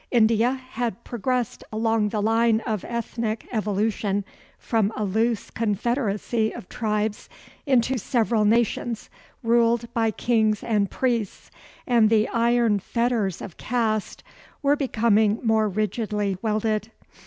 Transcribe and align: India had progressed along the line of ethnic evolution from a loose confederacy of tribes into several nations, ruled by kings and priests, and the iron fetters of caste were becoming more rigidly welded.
India 0.09 0.53
had 0.71 1.03
progressed 1.03 1.63
along 1.71 2.09
the 2.09 2.23
line 2.23 2.59
of 2.61 2.83
ethnic 2.85 3.47
evolution 3.51 4.25
from 4.57 4.91
a 4.95 5.05
loose 5.05 5.51
confederacy 5.51 6.51
of 6.51 6.67
tribes 6.67 7.29
into 7.67 7.99
several 7.99 8.43
nations, 8.43 9.11
ruled 9.43 9.93
by 9.93 10.09
kings 10.09 10.63
and 10.63 10.89
priests, 10.89 11.51
and 11.85 12.09
the 12.09 12.27
iron 12.29 12.79
fetters 12.79 13.43
of 13.43 13.57
caste 13.57 14.23
were 14.63 14.75
becoming 14.75 15.39
more 15.43 15.69
rigidly 15.69 16.35
welded. 16.41 16.89